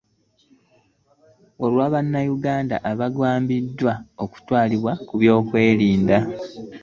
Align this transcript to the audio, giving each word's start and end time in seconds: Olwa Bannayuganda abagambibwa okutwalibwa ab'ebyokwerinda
Olwa 1.63 1.85
Bannayuganda 1.93 2.75
abagambibwa 2.91 3.93
okutwalibwa 4.23 4.91
ab'ebyokwerinda 4.99 6.17